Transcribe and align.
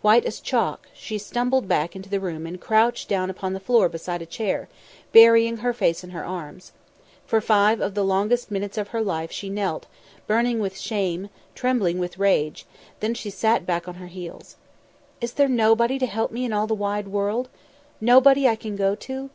White 0.00 0.24
as 0.24 0.40
chalk, 0.40 0.88
she 0.94 1.18
stumbled 1.18 1.68
back 1.68 1.94
into 1.94 2.08
the 2.08 2.18
room 2.18 2.46
and 2.46 2.58
crouched 2.58 3.06
down 3.06 3.28
upon 3.28 3.52
the 3.52 3.60
floor 3.60 3.86
beside 3.90 4.22
a 4.22 4.24
chair, 4.24 4.66
burying 5.12 5.58
her 5.58 5.74
face 5.74 6.02
in 6.02 6.08
her 6.08 6.24
arms. 6.24 6.72
For 7.26 7.38
five 7.42 7.82
of 7.82 7.92
the 7.92 8.02
longest 8.02 8.50
minutes 8.50 8.78
of 8.78 8.88
her 8.96 9.02
life 9.02 9.30
she 9.30 9.50
knelt, 9.50 9.84
burning 10.26 10.58
with 10.58 10.78
shame, 10.78 11.28
trembling 11.54 11.98
with 11.98 12.18
rage; 12.18 12.64
then 13.00 13.12
she 13.12 13.28
sat 13.28 13.68
hack 13.68 13.86
on 13.86 13.96
her 13.96 14.06
heels. 14.06 14.56
"Is 15.20 15.34
there 15.34 15.48
nobody 15.50 15.98
to 15.98 16.06
help 16.06 16.30
me 16.32 16.46
in 16.46 16.52
all 16.54 16.66
the 16.66 16.72
wide 16.74 17.08
world? 17.08 17.50
Nobody 18.00 18.48
I 18.48 18.56
can 18.56 18.76
go 18.76 18.94
to?" 18.94 19.28